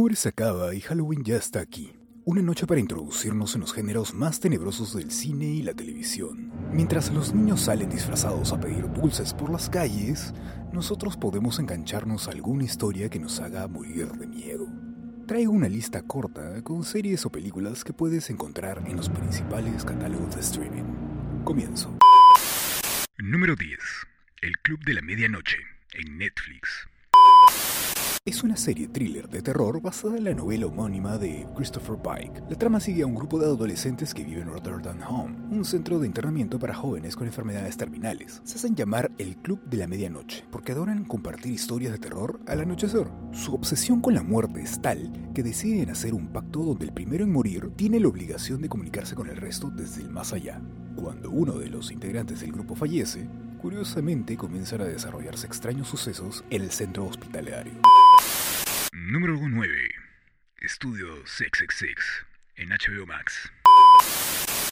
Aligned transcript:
Octubre 0.00 0.16
se 0.16 0.30
acaba 0.30 0.74
y 0.74 0.80
Halloween 0.80 1.22
ya 1.24 1.36
está 1.36 1.60
aquí. 1.60 1.92
Una 2.24 2.40
noche 2.40 2.66
para 2.66 2.80
introducirnos 2.80 3.54
en 3.54 3.60
los 3.60 3.74
géneros 3.74 4.14
más 4.14 4.40
tenebrosos 4.40 4.96
del 4.96 5.10
cine 5.10 5.44
y 5.44 5.60
la 5.60 5.74
televisión. 5.74 6.50
Mientras 6.72 7.12
los 7.12 7.34
niños 7.34 7.60
salen 7.60 7.90
disfrazados 7.90 8.50
a 8.54 8.58
pedir 8.58 8.90
dulces 8.90 9.34
por 9.34 9.50
las 9.50 9.68
calles, 9.68 10.32
nosotros 10.72 11.18
podemos 11.18 11.58
engancharnos 11.58 12.28
a 12.28 12.30
alguna 12.30 12.64
historia 12.64 13.10
que 13.10 13.18
nos 13.18 13.40
haga 13.40 13.68
morir 13.68 14.10
de 14.12 14.26
miedo. 14.26 14.68
Traigo 15.26 15.52
una 15.52 15.68
lista 15.68 16.00
corta 16.00 16.64
con 16.64 16.82
series 16.82 17.26
o 17.26 17.30
películas 17.30 17.84
que 17.84 17.92
puedes 17.92 18.30
encontrar 18.30 18.82
en 18.86 18.96
los 18.96 19.10
principales 19.10 19.84
catálogos 19.84 20.34
de 20.34 20.40
streaming. 20.40 21.44
Comienzo. 21.44 21.98
Número 23.18 23.54
10. 23.54 23.78
El 24.40 24.56
Club 24.62 24.82
de 24.82 24.94
la 24.94 25.02
Medianoche, 25.02 25.58
en 25.92 26.16
Netflix. 26.16 26.88
Es 28.26 28.44
una 28.44 28.58
serie 28.58 28.86
thriller 28.86 29.30
de 29.30 29.40
terror 29.40 29.80
basada 29.80 30.18
en 30.18 30.24
la 30.24 30.34
novela 30.34 30.66
homónima 30.66 31.16
de 31.16 31.46
Christopher 31.56 31.96
Pike. 31.96 32.42
La 32.50 32.58
trama 32.58 32.78
sigue 32.78 33.02
a 33.02 33.06
un 33.06 33.14
grupo 33.14 33.38
de 33.38 33.46
adolescentes 33.46 34.12
que 34.12 34.24
viven 34.24 34.42
en 34.42 34.52
Rotterdam 34.52 35.00
Home, 35.08 35.36
un 35.50 35.64
centro 35.64 35.98
de 35.98 36.06
internamiento 36.06 36.58
para 36.58 36.74
jóvenes 36.74 37.16
con 37.16 37.26
enfermedades 37.26 37.78
terminales. 37.78 38.42
Se 38.44 38.56
hacen 38.56 38.76
llamar 38.76 39.10
el 39.16 39.38
Club 39.38 39.64
de 39.64 39.78
la 39.78 39.86
Medianoche 39.86 40.44
porque 40.50 40.72
adoran 40.72 41.06
compartir 41.06 41.54
historias 41.54 41.92
de 41.92 41.98
terror 41.98 42.38
al 42.46 42.60
anochecer. 42.60 43.08
Su 43.32 43.54
obsesión 43.54 44.02
con 44.02 44.12
la 44.12 44.22
muerte 44.22 44.60
es 44.60 44.82
tal 44.82 45.10
que 45.34 45.42
deciden 45.42 45.88
hacer 45.88 46.12
un 46.12 46.28
pacto 46.28 46.60
donde 46.60 46.84
el 46.84 46.92
primero 46.92 47.24
en 47.24 47.32
morir 47.32 47.72
tiene 47.74 48.00
la 48.00 48.08
obligación 48.08 48.60
de 48.60 48.68
comunicarse 48.68 49.14
con 49.14 49.28
el 49.28 49.38
resto 49.38 49.70
desde 49.70 50.02
el 50.02 50.10
más 50.10 50.34
allá. 50.34 50.60
Cuando 50.94 51.30
uno 51.30 51.54
de 51.54 51.70
los 51.70 51.90
integrantes 51.90 52.40
del 52.40 52.52
grupo 52.52 52.74
fallece, 52.74 53.26
curiosamente 53.62 54.36
comienzan 54.36 54.82
a 54.82 54.84
desarrollarse 54.84 55.46
extraños 55.46 55.88
sucesos 55.88 56.44
en 56.50 56.60
el 56.60 56.70
centro 56.70 57.06
hospitalario. 57.06 57.80
Número 58.92 59.36
9. 59.38 59.70
Estudio 60.62 61.06
666, 61.24 61.94
en 62.56 62.70
HBO 62.70 63.06
Max. 63.06 63.48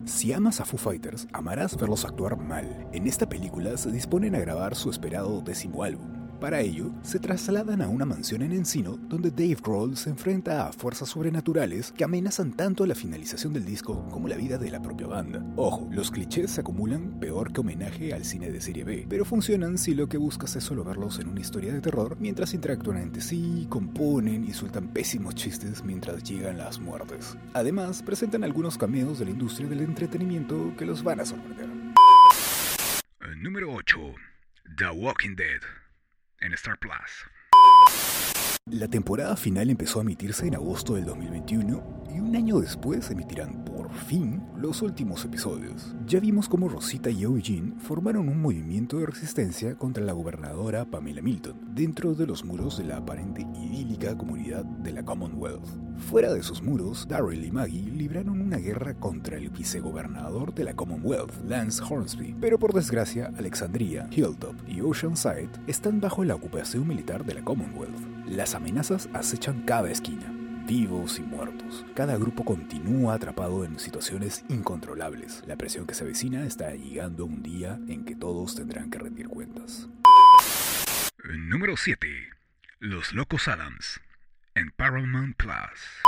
Si 0.07 0.33
amas 0.33 0.61
a 0.61 0.65
Foo 0.65 0.77
Fighters, 0.77 1.29
amarás 1.33 1.77
verlos 1.77 2.05
actuar 2.05 2.37
mal. 2.37 2.89
En 2.93 3.07
esta 3.07 3.29
película 3.29 3.77
se 3.77 3.93
disponen 3.93 4.35
a 4.35 4.41
grabar 4.41 4.75
su 4.75 4.91
esperado 4.91 5.41
décimo 5.41 5.85
álbum. 5.85 6.18
Para 6.41 6.61
ello, 6.61 6.93
se 7.03 7.19
trasladan 7.19 7.83
a 7.83 7.89
una 7.89 8.05
mansión 8.05 8.43
en 8.43 8.53
Encino 8.53 8.97
donde 9.09 9.33
Dave 9.33 9.57
Grohl 9.61 9.97
se 9.97 10.11
enfrenta 10.11 10.69
a 10.69 10.73
fuerzas 10.73 11.09
sobrenaturales 11.09 11.91
que 11.91 12.05
amenazan 12.05 12.53
tanto 12.53 12.87
la 12.87 12.95
finalización 12.95 13.53
del 13.53 13.65
disco 13.65 14.07
como 14.09 14.29
la 14.29 14.37
vida 14.37 14.57
de 14.57 14.71
la 14.71 14.81
propia 14.81 15.09
banda. 15.09 15.45
Ojo, 15.57 15.89
los 15.91 16.13
clichés 16.13 16.53
se 16.53 16.61
acumulan 16.61 17.19
peor 17.19 17.53
que 17.53 17.61
homenaje 17.61 18.15
al 18.15 18.25
cine 18.25 18.53
de 18.53 18.61
serie 18.61 18.85
B, 18.85 19.07
pero 19.09 19.25
funcionan 19.25 19.79
si 19.79 19.95
lo 19.95 20.09
que 20.09 20.17
buscas 20.17 20.55
es 20.55 20.63
solo 20.63 20.85
verlos 20.85 21.19
en 21.19 21.29
una 21.29 21.41
historia 21.41 21.73
de 21.73 21.81
terror 21.81 22.17
mientras 22.21 22.55
interactúan 22.55 22.99
entre 22.99 23.21
sí, 23.21 23.67
componen 23.69 24.45
y 24.45 24.53
sueltan 24.53 24.93
pésimos 24.93 25.35
chistes 25.35 25.83
mientras 25.83 26.23
llegan 26.23 26.57
las 26.59 26.79
muertes. 26.79 27.37
Además, 27.53 28.01
presentan 28.01 28.45
algunos 28.45 28.79
cameos 28.79 29.19
de 29.19 29.25
la 29.25 29.33
industria 29.33 29.69
del 29.69 29.81
entretenimiento 29.81 30.73
que 30.79 30.87
los 30.87 31.03
van 31.03 31.19
a 31.19 31.25
sorprender. 31.25 31.69
Número 33.43 33.73
8. 33.73 33.99
The 34.77 34.91
Walking 34.91 35.35
Dead 35.35 35.88
en 36.41 36.53
Star 36.55 36.79
Plus. 36.79 36.93
La 38.71 38.89
temporada 38.89 39.35
final 39.37 39.71
empezó 39.71 39.99
a 39.99 40.03
emitirse 40.03 40.47
en 40.47 40.55
agosto 40.55 40.95
del 40.95 41.07
2021 41.07 42.05
y 42.15 42.21
un 42.21 42.37
año 42.37 42.61
después 42.61 43.11
emitirán 43.11 43.65
por 43.65 43.88
fin 43.91 44.43
los 44.57 44.83
últimos 44.83 45.25
episodios. 45.25 45.95
Ya 46.07 46.21
vimos 46.21 46.49
cómo 46.49 46.69
Rosita 46.69 47.11
y 47.11 47.23
Eugene 47.23 47.75
formaron 47.79 48.29
un 48.29 48.41
movimiento 48.41 48.99
de 48.99 49.07
resistencia 49.07 49.75
contra 49.75 50.05
la 50.05 50.13
gobernadora 50.13 50.85
Pamela 50.85 51.23
Milton 51.23 51.57
dentro 51.75 52.15
de 52.15 52.27
los 52.27 52.45
muros 52.45 52.79
de 52.79 52.85
la 52.85 52.99
aparente 52.99 53.43
idílica 53.43 54.17
comunidad 54.17 54.65
de 54.65 54.93
la 54.93 55.05
Commonwealth. 55.05 55.67
Fuera 55.99 56.33
de 56.33 56.43
sus 56.43 56.63
muros, 56.63 57.07
Daryl 57.09 57.45
y 57.45 57.51
Maggie 57.51 57.91
libraron 57.91 58.41
una 58.41 58.59
guerra 58.59 58.95
contra 58.95 59.37
el 59.37 59.51
vicegobernador 59.51 60.55
de 60.55 60.65
la 60.65 60.75
Commonwealth, 60.75 61.33
Lance 61.45 61.83
Hornsby, 61.83 62.37
pero 62.41 62.59
por 62.59 62.73
desgracia 62.73 63.33
Alexandria, 63.37 64.09
Hilltop 64.11 64.55
y 64.69 64.81
Oceanside 64.81 65.51
están 65.67 66.01
bajo 66.01 66.25
la 66.25 66.35
ocupación 66.35 66.87
militar 66.87 67.25
de 67.25 67.35
la 67.35 67.45
Commonwealth. 67.45 67.99
Las 68.27 68.55
amenazas 68.55 69.09
acechan 69.13 69.63
cada 69.63 69.91
esquina, 69.91 70.33
vivos 70.69 71.19
y 71.19 71.23
muertos. 71.23 71.87
Cada 71.95 72.19
grupo 72.19 72.45
continúa 72.45 73.15
atrapado 73.15 73.65
en 73.65 73.79
situaciones 73.79 74.45
incontrolables. 74.51 75.43
La 75.47 75.57
presión 75.57 75.87
que 75.87 75.95
se 75.95 76.05
avecina 76.05 76.45
está 76.47 76.75
llegando 76.75 77.25
a 77.25 77.27
un 77.27 77.43
día 77.43 77.81
en 77.89 78.05
que 78.05 78.15
todos 78.15 78.55
tendrán 78.55 78.91
que 78.91 78.99
rendir 78.99 79.29
cuentas. 79.29 79.89
Número 81.25 81.77
7. 81.77 82.07
Los 82.81 83.15
Locos 83.15 83.49
Adams 83.49 84.01
en 84.55 84.71
Paramount 84.73 85.37
Plus. 85.37 86.03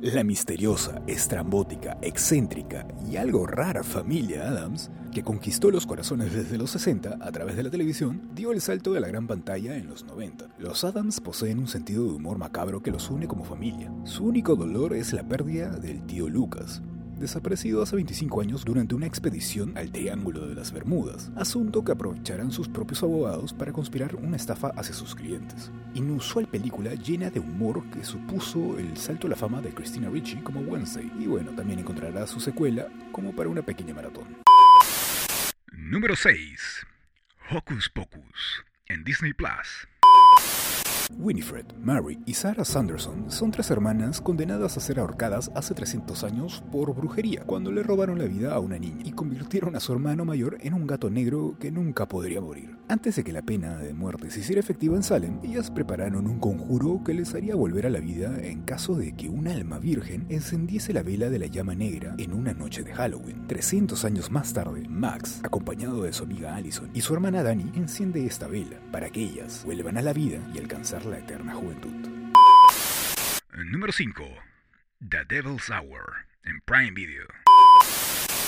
La 0.00 0.22
misteriosa, 0.22 1.02
estrambótica, 1.08 1.98
excéntrica 2.02 2.86
y 3.10 3.16
algo 3.16 3.48
rara 3.48 3.82
familia 3.82 4.46
Adams, 4.46 4.92
que 5.12 5.24
conquistó 5.24 5.72
los 5.72 5.86
corazones 5.86 6.32
desde 6.32 6.56
los 6.56 6.70
60 6.70 7.18
a 7.20 7.32
través 7.32 7.56
de 7.56 7.64
la 7.64 7.70
televisión, 7.70 8.30
dio 8.32 8.52
el 8.52 8.60
salto 8.60 8.92
de 8.92 9.00
la 9.00 9.08
gran 9.08 9.26
pantalla 9.26 9.76
en 9.76 9.88
los 9.88 10.04
90. 10.04 10.50
Los 10.56 10.84
Adams 10.84 11.20
poseen 11.20 11.58
un 11.58 11.66
sentido 11.66 12.04
de 12.04 12.12
humor 12.12 12.38
macabro 12.38 12.80
que 12.80 12.92
los 12.92 13.10
une 13.10 13.26
como 13.26 13.42
familia. 13.42 13.92
Su 14.04 14.24
único 14.24 14.54
dolor 14.54 14.94
es 14.94 15.12
la 15.12 15.26
pérdida 15.26 15.70
del 15.70 16.06
tío 16.06 16.28
Lucas, 16.28 16.80
desaparecido 17.18 17.82
hace 17.82 17.96
25 17.96 18.40
años 18.40 18.64
durante 18.64 18.94
una 18.94 19.06
expedición 19.06 19.76
al 19.76 19.90
Triángulo 19.90 20.46
de 20.46 20.54
las 20.54 20.72
Bermudas, 20.72 21.30
asunto 21.36 21.84
que 21.84 21.92
aprovecharán 21.92 22.50
sus 22.50 22.68
propios 22.68 23.02
abogados 23.02 23.52
para 23.52 23.72
conspirar 23.72 24.16
una 24.16 24.36
estafa 24.36 24.68
hacia 24.76 24.94
sus 24.94 25.14
clientes. 25.14 25.70
Inusual 25.94 26.46
película 26.46 26.94
llena 26.94 27.30
de 27.30 27.40
humor 27.40 27.82
que 27.90 28.04
supuso 28.04 28.78
el 28.78 28.96
salto 28.96 29.26
a 29.26 29.30
la 29.30 29.36
fama 29.36 29.60
de 29.60 29.70
Christina 29.70 30.08
Ricci 30.08 30.36
como 30.36 30.60
Wednesday, 30.60 31.10
y 31.18 31.26
bueno, 31.26 31.52
también 31.52 31.80
encontrará 31.80 32.26
su 32.26 32.40
secuela 32.40 32.88
como 33.12 33.34
para 33.34 33.48
una 33.48 33.62
pequeña 33.62 33.94
maratón. 33.94 34.38
Número 35.72 36.16
6. 36.16 36.86
Hocus 37.50 37.88
Pocus 37.88 38.64
en 38.88 39.04
Disney 39.04 39.32
Plus. 39.32 39.88
Winifred, 41.16 41.64
Mary 41.82 42.18
y 42.26 42.34
Sarah 42.34 42.64
Sanderson 42.64 43.30
son 43.30 43.50
tres 43.50 43.70
hermanas 43.70 44.20
condenadas 44.20 44.76
a 44.76 44.80
ser 44.80 45.00
ahorcadas 45.00 45.50
hace 45.54 45.74
300 45.74 46.22
años 46.24 46.62
por 46.70 46.94
brujería, 46.94 47.44
cuando 47.44 47.72
le 47.72 47.82
robaron 47.82 48.18
la 48.18 48.26
vida 48.26 48.54
a 48.54 48.60
una 48.60 48.78
niña 48.78 49.02
y 49.04 49.12
convirtieron 49.12 49.74
a 49.74 49.80
su 49.80 49.92
hermano 49.92 50.24
mayor 50.24 50.58
en 50.60 50.74
un 50.74 50.86
gato 50.86 51.08
negro 51.08 51.56
que 51.58 51.70
nunca 51.70 52.06
podría 52.06 52.40
morir. 52.40 52.76
Antes 52.88 53.16
de 53.16 53.24
que 53.24 53.32
la 53.32 53.42
pena 53.42 53.78
de 53.78 53.94
muerte 53.94 54.30
se 54.30 54.40
hiciera 54.40 54.60
efectiva 54.60 54.96
en 54.96 55.02
Salem, 55.02 55.40
ellas 55.42 55.70
prepararon 55.70 56.26
un 56.26 56.38
conjuro 56.38 57.02
que 57.04 57.14
les 57.14 57.34
haría 57.34 57.54
volver 57.54 57.86
a 57.86 57.90
la 57.90 58.00
vida 58.00 58.38
en 58.42 58.62
caso 58.62 58.94
de 58.94 59.12
que 59.12 59.28
un 59.28 59.48
alma 59.48 59.78
virgen 59.78 60.26
encendiese 60.28 60.92
la 60.92 61.02
vela 61.02 61.30
de 61.30 61.38
la 61.38 61.46
llama 61.46 61.74
negra 61.74 62.14
en 62.18 62.32
una 62.32 62.52
noche 62.52 62.82
de 62.82 62.94
Halloween. 62.94 63.46
300 63.46 64.04
años 64.04 64.30
más 64.30 64.52
tarde, 64.52 64.86
Max, 64.88 65.40
acompañado 65.42 66.02
de 66.02 66.12
su 66.12 66.24
amiga 66.24 66.54
Allison 66.54 66.90
y 66.92 67.00
su 67.00 67.14
hermana 67.14 67.42
Dani, 67.42 67.70
enciende 67.74 68.24
esta 68.26 68.46
vela 68.46 68.78
para 68.92 69.10
que 69.10 69.22
ellas 69.22 69.62
vuelvan 69.64 69.96
a 69.96 70.02
la 70.02 70.12
vida 70.12 70.38
y 70.54 70.58
alcanzar 70.58 70.97
la 71.04 71.18
eterna 71.18 71.54
juventud. 71.54 71.92
Número 73.70 73.92
5. 73.92 74.24
The 75.00 75.24
Devil's 75.28 75.70
Hour 75.70 76.26
en 76.44 76.60
Prime 76.64 76.92
Video. 76.92 77.26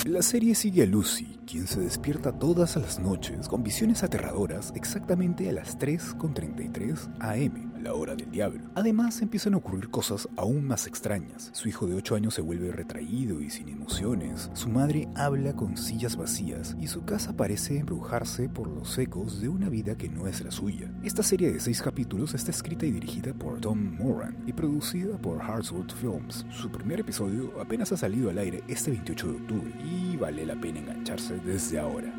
La 0.06 0.22
serie 0.22 0.54
sigue 0.54 0.84
a 0.84 0.86
Lucy, 0.86 1.38
quien 1.46 1.66
se 1.66 1.80
despierta 1.80 2.32
todas 2.32 2.76
las 2.76 2.98
noches 2.98 3.46
con 3.48 3.62
visiones 3.62 4.02
aterradoras 4.02 4.72
exactamente 4.74 5.50
a 5.50 5.52
las 5.52 5.78
3.33 5.78 7.18
am, 7.20 7.79
la 7.80 7.94
hora 7.94 8.14
del 8.14 8.30
diablo. 8.30 8.62
Además, 8.74 9.22
empiezan 9.22 9.54
a 9.54 9.58
ocurrir 9.58 9.90
cosas 9.90 10.28
aún 10.36 10.66
más 10.66 10.86
extrañas. 10.86 11.50
Su 11.52 11.68
hijo 11.68 11.86
de 11.86 11.94
8 11.94 12.14
años 12.14 12.34
se 12.34 12.42
vuelve 12.42 12.70
retraído 12.72 13.40
y 13.40 13.50
sin 13.50 13.68
emociones, 13.68 14.50
su 14.54 14.68
madre 14.68 15.08
habla 15.14 15.54
con 15.54 15.76
sillas 15.76 16.16
vacías 16.16 16.76
y 16.80 16.86
su 16.86 17.04
casa 17.04 17.36
parece 17.36 17.78
embrujarse 17.78 18.48
por 18.48 18.68
los 18.68 18.96
ecos 18.98 19.40
de 19.40 19.48
una 19.48 19.68
vida 19.68 19.96
que 19.96 20.08
no 20.08 20.26
es 20.26 20.42
la 20.42 20.50
suya. 20.50 20.90
Esta 21.02 21.22
serie 21.22 21.52
de 21.52 21.60
6 21.60 21.82
capítulos 21.82 22.34
está 22.34 22.50
escrita 22.50 22.86
y 22.86 22.92
dirigida 22.92 23.34
por 23.34 23.60
Tom 23.60 23.96
Moran 23.98 24.36
y 24.46 24.52
producida 24.52 25.16
por 25.18 25.40
Hartswood 25.42 25.90
Films. 25.92 26.46
Su 26.50 26.70
primer 26.70 27.00
episodio 27.00 27.60
apenas 27.60 27.92
ha 27.92 27.96
salido 27.96 28.30
al 28.30 28.38
aire 28.38 28.62
este 28.68 28.90
28 28.90 29.26
de 29.26 29.32
octubre 29.34 29.72
y 29.84 30.16
vale 30.16 30.46
la 30.46 30.60
pena 30.60 30.80
engancharse 30.80 31.36
desde 31.44 31.78
ahora. 31.78 32.12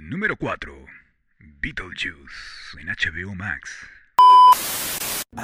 Número 0.00 0.36
4. 0.36 0.72
Beetlejuice 1.60 2.80
en 2.80 2.88
HBO 2.88 3.34
Max. 3.34 3.97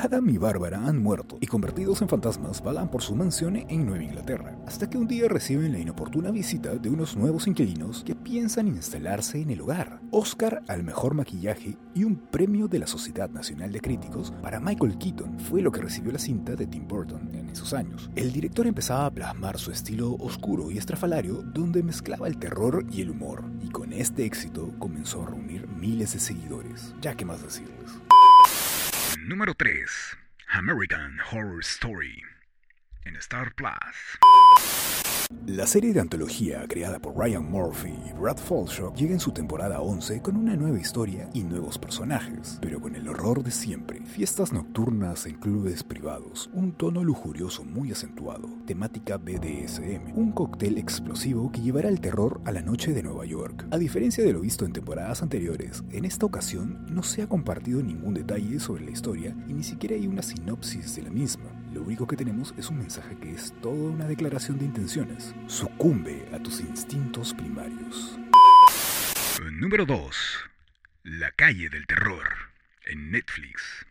Adam 0.05 0.29
y 0.29 0.39
Bárbara 0.39 0.87
han 0.87 1.03
muerto 1.03 1.39
y 1.41 1.47
convertidos 1.47 2.03
en 2.03 2.09
fantasmas 2.09 2.63
vagan 2.63 2.91
por 2.91 3.01
su 3.03 3.15
mansión 3.15 3.57
en 3.57 3.87
Nueva 3.87 4.03
Inglaterra, 4.03 4.59
hasta 4.67 4.91
que 4.91 4.99
un 4.99 5.07
día 5.07 5.29
reciben 5.29 5.73
la 5.73 5.79
inoportuna 5.79 6.31
visita 6.31 6.75
de 6.75 6.91
unos 6.91 7.17
nuevos 7.17 7.47
inquilinos 7.47 8.03
que 8.03 8.15
piensan 8.15 8.67
instalarse 8.67 9.41
en 9.41 9.51
el 9.51 9.61
hogar. 9.61 10.01
Oscar 10.11 10.63
al 10.69 10.83
mejor 10.83 11.15
maquillaje 11.15 11.79
y 11.95 12.05
un 12.05 12.17
premio 12.17 12.67
de 12.67 12.81
la 12.81 12.87
Sociedad 12.87 13.31
Nacional 13.31 13.73
de 13.73 13.81
Críticos 13.81 14.33
para 14.43 14.59
Michael 14.59 14.99
Keaton 14.99 15.39
fue 15.39 15.63
lo 15.63 15.71
que 15.71 15.81
recibió 15.81 16.13
la 16.13 16.19
cinta 16.19 16.57
de 16.57 16.67
Tim 16.67 16.89
Burton 16.89 17.35
en 17.35 17.49
esos 17.51 17.73
años. 17.73 18.11
El 18.17 18.33
director 18.33 18.67
empezaba 18.67 19.07
a 19.07 19.11
plasmar 19.11 19.59
su 19.59 19.71
estilo 19.71 20.17
oscuro 20.17 20.71
y 20.71 20.79
estrafalario 20.79 21.43
donde 21.43 21.83
mezclaba 21.83 22.27
el 22.27 22.39
terror 22.39 22.85
y 22.91 23.01
el 23.01 23.11
humor, 23.11 23.45
y 23.63 23.69
con 23.69 23.93
este 23.93 24.25
éxito 24.25 24.73
comenzó 24.79 25.23
a 25.23 25.27
reunir 25.27 25.69
miles 25.69 26.15
de 26.15 26.21
seguidores. 26.21 26.95
Ya 27.01 27.15
que 27.15 27.25
más 27.25 27.43
decirles. 27.43 27.91
Número 29.26 29.55
3. 29.55 30.19
American 30.49 31.19
Horror 31.32 31.61
Story 31.62 32.23
en 33.06 33.17
Star 33.17 33.55
Plus. 33.55 35.04
La 35.47 35.67
serie 35.67 35.93
de 35.93 36.01
antología 36.01 36.65
creada 36.67 36.99
por 36.99 37.17
Ryan 37.17 37.51
Murphy 37.51 37.93
y 38.09 38.13
Brad 38.19 38.39
Falchuk 38.39 38.95
llega 38.95 39.13
en 39.13 39.21
su 39.21 39.31
temporada 39.31 39.83
11 39.83 40.23
con 40.23 40.37
una 40.37 40.57
nueva 40.57 40.81
historia 40.81 41.29
y 41.35 41.45
nuevos 41.45 41.77
personajes, 41.77 42.59
pero 42.63 42.81
con 42.81 42.97
el 42.97 43.07
horror 43.09 43.43
de 43.43 43.51
siempre. 43.51 44.01
Fiestas 44.07 44.53
nocturnas 44.53 45.27
en 45.27 45.35
clubes 45.35 45.83
privados, 45.83 46.49
un 46.55 46.73
tono 46.73 47.05
lujurioso 47.05 47.63
muy 47.63 47.93
acentuado, 47.93 48.49
temática 48.67 49.19
BDSM, 49.19 50.17
un 50.17 50.33
cóctel 50.33 50.79
explosivo 50.79 51.53
que 51.53 51.61
llevará 51.61 51.91
el 51.91 52.01
terror 52.01 52.41
a 52.47 52.53
la 52.53 52.63
noche 52.63 52.93
de 52.95 53.03
Nueva 53.03 53.27
York. 53.27 53.67
A 53.71 53.77
diferencia 53.77 54.25
de 54.25 54.33
lo 54.33 54.41
visto 54.41 54.65
en 54.65 54.73
temporadas 54.73 55.23
anteriores, 55.23 55.85
en 55.91 56.07
esta 56.07 56.25
ocasión 56.25 56.87
no 56.89 57.03
se 57.03 57.23
ha 57.23 57.29
compartido 57.29 57.83
ningún 57.83 58.15
detalle 58.15 58.59
sobre 58.61 58.85
la 58.85 58.93
historia 58.93 59.37
y 59.47 59.53
ni 59.53 59.63
siquiera 59.63 59.95
hay 59.95 60.07
una 60.07 60.23
sinopsis 60.23 60.97
de 60.97 61.03
la 61.03 61.11
misma. 61.11 61.64
Lo 61.75 61.82
único 61.82 62.06
que 62.06 62.17
tenemos 62.17 62.55
es 62.56 62.71
un 62.71 62.79
mensaje 62.79 63.17
que 63.17 63.32
es 63.32 63.53
toda 63.61 63.91
una 63.91 64.06
declaración 64.06 64.59
de 64.59 64.65
intenciones. 64.65 65.35
Sucumbe 65.49 66.25
a 66.32 66.38
tus 66.38 66.61
instintos 66.61 67.35
primarios. 67.35 68.17
Número 69.50 69.85
2. 69.85 70.17
La 71.03 71.32
calle 71.32 71.69
del 71.69 71.85
terror 71.88 72.29
en 72.87 73.11
Netflix. 73.11 73.85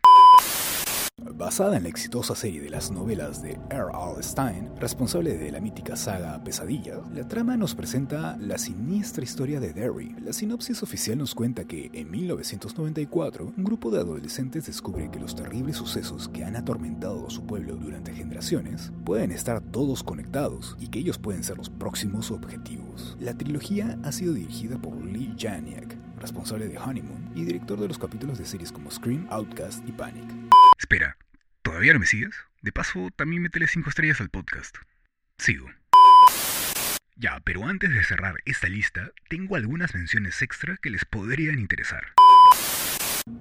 Basada 1.21 1.77
en 1.77 1.83
la 1.83 1.89
exitosa 1.89 2.36
serie 2.36 2.60
de 2.60 2.71
las 2.71 2.89
novelas 2.89 3.42
de 3.42 3.60
R.L. 3.69 4.21
Stein, 4.24 4.69
responsable 4.77 5.38
de 5.38 5.51
la 5.51 5.62
mítica 5.62 5.95
saga 5.95 6.44
Pesadillas, 6.44 7.00
la 7.13 7.27
trama 7.27 7.56
nos 7.56 7.75
presenta 7.75 8.36
la 8.39 8.57
siniestra 8.57 9.24
historia 9.24 9.60
de 9.60 9.74
Derry. 9.74 10.15
La 10.21 10.33
sinopsis 10.33 10.81
oficial 10.81 11.19
nos 11.19 11.36
cuenta 11.36 11.65
que, 11.65 11.92
en 11.94 12.10
1994, 12.10 13.54
un 13.56 13.63
grupo 13.63 13.92
de 13.92 14.00
adolescentes 14.00 14.65
descubre 14.65 15.12
que 15.12 15.19
los 15.19 15.36
terribles 15.36 15.77
sucesos 15.77 16.30
que 16.30 16.45
han 16.45 16.56
atormentado 16.56 17.27
a 17.27 17.30
su 17.30 17.45
pueblo 17.45 17.75
durante 17.75 18.13
generaciones 18.13 18.92
pueden 19.06 19.31
estar 19.31 19.62
todos 19.62 20.04
conectados 20.04 20.75
y 20.80 20.88
que 20.88 21.00
ellos 21.00 21.19
pueden 21.19 21.44
ser 21.44 21.57
los 21.57 21.69
próximos 21.69 22.31
objetivos. 22.31 23.18
La 23.19 23.36
trilogía 23.36 24.00
ha 24.04 24.12
sido 24.12 24.33
dirigida 24.33 24.77
por 24.80 24.95
Lee 25.06 25.36
Janiak, 25.38 25.95
responsable 26.19 26.68
de 26.68 26.80
Honeymoon 26.80 27.31
y 27.36 27.44
director 27.44 27.80
de 27.80 27.88
los 27.88 28.00
capítulos 28.00 28.39
de 28.39 28.45
series 28.45 28.71
como 28.71 28.89
Scream, 28.89 29.27
Outcast 29.30 29.88
y 29.88 29.92
Panic. 29.92 30.43
Espera, 30.83 31.15
¿todavía 31.62 31.94
no 31.94 32.00
me 32.00 32.06
sigues? 32.06 32.35
De 32.62 32.74
paso, 32.74 33.09
también 33.15 33.41
métele 33.41 33.68
5 33.68 33.89
estrellas 33.89 34.19
al 34.19 34.30
podcast. 34.30 34.75
Sigo. 35.38 35.71
Ya, 37.15 37.39
pero 37.45 37.65
antes 37.65 37.89
de 37.89 38.03
cerrar 38.03 38.35
esta 38.44 38.68
lista, 38.68 39.13
tengo 39.30 39.56
algunas 39.56 39.95
menciones 39.95 40.41
extra 40.41 40.75
que 40.75 40.89
les 40.89 41.06
podrían 41.06 41.57
interesar. 41.57 42.12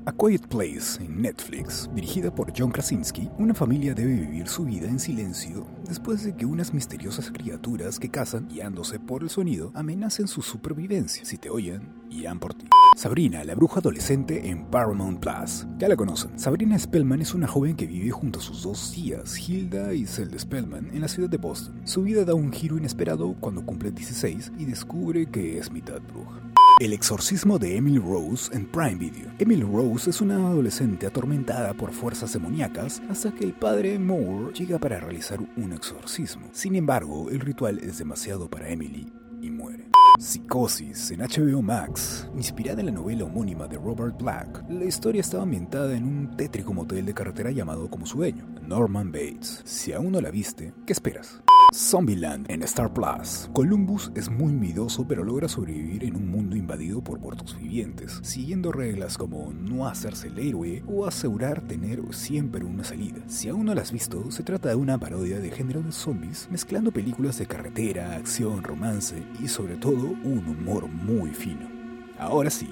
A 0.07 0.13
Quiet 0.13 0.47
Place 0.47 1.03
en 1.03 1.21
Netflix, 1.21 1.91
dirigida 1.93 2.33
por 2.33 2.53
John 2.57 2.71
Krasinski, 2.71 3.29
una 3.39 3.53
familia 3.53 3.95
debe 3.95 4.15
vivir 4.15 4.47
su 4.47 4.65
vida 4.65 4.87
en 4.87 5.01
silencio 5.01 5.67
después 5.89 6.23
de 6.23 6.37
que 6.37 6.47
unas 6.47 6.73
misteriosas 6.73 7.33
criaturas 7.33 7.99
que 7.99 8.09
cazan, 8.09 8.47
guiándose 8.47 9.01
por 9.01 9.25
el 9.25 9.31
sonido, 9.31 9.73
amenacen 9.75 10.29
su 10.29 10.41
supervivencia. 10.41 11.25
Si 11.25 11.37
te 11.37 11.51
oyen, 11.51 11.93
irán 12.11 12.39
por 12.39 12.55
ti. 12.55 12.69
Sabrina, 12.97 13.43
la 13.43 13.57
bruja 13.57 13.81
adolescente 13.81 14.49
en 14.49 14.67
Paramount 14.67 15.19
Plus. 15.19 15.67
Ya 15.79 15.89
la 15.89 15.97
conocen. 15.97 16.39
Sabrina 16.39 16.79
Spellman 16.79 17.21
es 17.21 17.35
una 17.35 17.49
joven 17.49 17.75
que 17.75 17.87
vive 17.87 18.11
junto 18.11 18.39
a 18.39 18.43
sus 18.43 18.63
dos 18.63 18.93
tías, 18.93 19.37
Hilda 19.49 19.95
y 19.95 20.07
Zelda 20.07 20.39
Spellman, 20.39 20.91
en 20.93 21.01
la 21.01 21.09
ciudad 21.09 21.29
de 21.29 21.39
Boston. 21.39 21.81
Su 21.85 22.03
vida 22.03 22.25
da 22.25 22.35
un 22.35 22.53
giro 22.53 22.79
inesperado 22.79 23.35
cuando 23.41 23.67
cumple 23.67 23.91
16 23.91 24.53
y 24.59 24.65
descubre 24.65 25.27
que 25.27 25.59
es 25.59 25.73
mitad 25.73 26.01
bruja. 26.01 26.41
El 26.81 26.93
exorcismo 26.93 27.61
de 27.61 27.77
Emily 27.77 27.99
Rose 27.99 28.53
en 28.53 28.67
Prime 28.67 28.97
Video. 28.97 29.31
Emily 29.39 29.63
Rose 29.73 30.11
es 30.11 30.21
una 30.21 30.37
adolescente 30.37 31.07
atormentada 31.07 31.73
por 31.73 31.93
fuerzas 31.93 32.31
demoníacas 32.35 33.01
hasta 33.09 33.33
que 33.33 33.45
el 33.45 33.55
padre 33.55 33.99
Moore 33.99 34.53
llega 34.53 34.79
para 34.79 35.01
realizar 35.01 35.41
un 35.41 35.73
exorcismo. 35.73 36.49
Sin 36.53 36.77
embargo, 36.77 37.31
el 37.31 37.41
ritual 37.41 37.79
es 37.79 37.97
demasiado 37.97 38.51
para 38.51 38.69
Emily 38.69 39.11
y 39.41 39.51
muere. 39.51 39.89
Psicosis 40.21 41.13
en 41.13 41.21
HBO 41.21 41.63
Max, 41.63 42.29
inspirada 42.37 42.81
en 42.81 42.87
la 42.87 42.93
novela 42.93 43.25
homónima 43.25 43.67
de 43.67 43.79
Robert 43.79 44.21
Black. 44.21 44.63
La 44.69 44.85
historia 44.85 45.23
estaba 45.23 45.45
ambientada 45.45 45.97
en 45.97 46.05
un 46.05 46.37
tétrico 46.37 46.75
motel 46.75 47.07
de 47.07 47.15
carretera 47.15 47.51
llamado 47.51 47.89
como 47.89 48.05
su 48.05 48.19
dueño, 48.19 48.45
Norman 48.61 49.11
Bates. 49.11 49.63
Si 49.65 49.95
aún 49.95 50.13
no 50.13 50.21
la 50.21 50.31
viste, 50.31 50.75
¿qué 50.87 50.93
esperas? 50.93 51.43
Zombieland 51.73 52.51
en 52.51 52.63
Star 52.65 52.93
Plus. 52.93 53.49
Columbus 53.53 54.13
es 54.15 54.31
muy 54.31 54.53
miedoso 54.53 55.07
pero 55.09 55.25
logra 55.25 55.49
sobrevivir 55.49 56.05
en 56.05 56.17
un 56.17 56.29
mundo 56.29 56.57
invadido 56.57 57.03
por 57.03 57.19
muertos 57.19 57.59
vivientes, 57.59 58.21
siguiendo 58.23 58.73
reglas 58.73 59.17
como 59.17 59.53
no 59.53 59.87
hacerse 59.87 60.29
el 60.29 60.39
héroe 60.39 60.83
o 60.87 61.07
asegurar 61.07 61.67
tener 61.67 62.01
siempre 62.15 62.65
una 62.65 62.85
salida. 62.85 63.23
Si 63.27 63.49
aún 63.49 63.67
no 63.67 63.75
la 63.75 63.83
has 63.83 63.93
visto, 63.93 64.31
se 64.31 64.43
trata 64.43 64.69
de 64.69 64.75
una 64.75 64.99
parodia 64.99 65.41
de 65.41 65.51
género 65.51 65.83
de 65.83 65.93
zombies, 65.93 66.49
mezclando 66.51 66.93
películas 66.93 67.39
de 67.39 67.47
carretera, 67.47 68.17
acción, 68.17 68.63
romance 68.63 69.23
y 69.43 69.49
sobre 69.49 69.77
todo 69.77 70.09
un 70.25 70.47
humor 70.47 70.89
muy 70.89 71.31
fino. 71.31 71.71
Ahora 72.19 72.51
sí. 72.51 72.69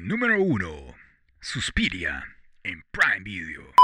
Número 0.00 0.42
1. 0.42 0.68
Suspiria 1.40 2.24
en 2.62 2.82
Prime 2.92 3.20
Video. 3.24 3.79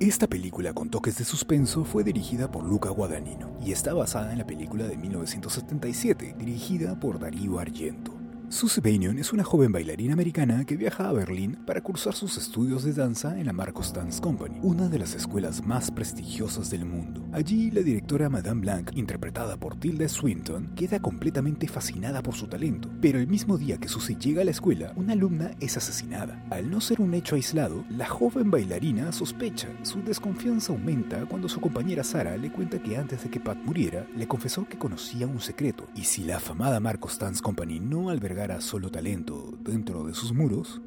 Esta 0.00 0.26
película 0.26 0.72
con 0.72 0.90
toques 0.90 1.18
de 1.18 1.24
suspenso 1.24 1.84
fue 1.84 2.02
dirigida 2.02 2.50
por 2.50 2.64
Luca 2.64 2.90
Guadagnino 2.90 3.56
y 3.64 3.70
está 3.70 3.94
basada 3.94 4.32
en 4.32 4.38
la 4.38 4.46
película 4.46 4.88
de 4.88 4.96
1977, 4.96 6.34
dirigida 6.36 6.98
por 6.98 7.20
Darío 7.20 7.60
Argento. 7.60 8.23
Susie 8.54 8.80
Banion 8.80 9.18
es 9.18 9.32
una 9.32 9.42
joven 9.42 9.72
bailarina 9.72 10.12
americana 10.12 10.64
que 10.64 10.76
viaja 10.76 11.08
a 11.08 11.12
Berlín 11.12 11.58
para 11.66 11.80
cursar 11.80 12.14
sus 12.14 12.38
estudios 12.38 12.84
de 12.84 12.92
danza 12.92 13.36
en 13.36 13.46
la 13.46 13.52
Marcos 13.52 13.92
Dance 13.92 14.22
Company, 14.22 14.60
una 14.62 14.88
de 14.88 15.00
las 15.00 15.16
escuelas 15.16 15.66
más 15.66 15.90
prestigiosas 15.90 16.70
del 16.70 16.84
mundo. 16.84 17.26
Allí, 17.32 17.72
la 17.72 17.80
directora 17.80 18.28
Madame 18.28 18.60
Blanc, 18.60 18.92
interpretada 18.94 19.56
por 19.56 19.74
Tilda 19.74 20.08
Swinton, 20.08 20.70
queda 20.76 21.00
completamente 21.00 21.66
fascinada 21.66 22.22
por 22.22 22.36
su 22.36 22.46
talento. 22.46 22.88
Pero 23.00 23.18
el 23.18 23.26
mismo 23.26 23.58
día 23.58 23.78
que 23.78 23.88
Susie 23.88 24.16
llega 24.16 24.42
a 24.42 24.44
la 24.44 24.52
escuela, 24.52 24.92
una 24.94 25.14
alumna 25.14 25.50
es 25.58 25.76
asesinada. 25.76 26.40
Al 26.50 26.70
no 26.70 26.80
ser 26.80 27.00
un 27.00 27.12
hecho 27.14 27.34
aislado, 27.34 27.84
la 27.90 28.06
joven 28.06 28.52
bailarina 28.52 29.10
sospecha. 29.10 29.66
Su 29.82 30.00
desconfianza 30.04 30.72
aumenta 30.72 31.26
cuando 31.26 31.48
su 31.48 31.60
compañera 31.60 32.04
Sara 32.04 32.36
le 32.36 32.52
cuenta 32.52 32.80
que 32.80 32.96
antes 32.96 33.24
de 33.24 33.30
que 33.30 33.40
Pat 33.40 33.58
muriera, 33.64 34.06
le 34.14 34.28
confesó 34.28 34.68
que 34.68 34.78
conocía 34.78 35.26
un 35.26 35.40
secreto. 35.40 35.88
Y 35.96 36.04
si 36.04 36.22
la 36.22 36.36
afamada 36.36 36.78
Marcos 36.78 37.18
Dance 37.18 37.42
Company 37.42 37.80
no 37.80 38.10
albergara 38.10 38.43
solo 38.60 38.90
talento 38.90 39.56
dentro 39.60 40.04
de 40.04 40.12
sus 40.12 40.32
muros, 40.32 40.80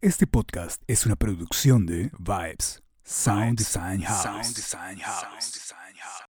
Este 0.00 0.26
podcast 0.26 0.82
es 0.86 1.06
una 1.06 1.16
producción 1.16 1.86
de 1.86 2.10
Vibes 2.18 2.82
Sound 3.02 3.58
Design 3.58 4.02
House. 4.02 4.54